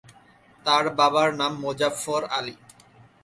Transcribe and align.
তার 0.65 0.85
বাবার 0.97 1.29
নাম 1.39 1.53
মোজাফফর 1.63 2.21
আলী। 2.37 2.55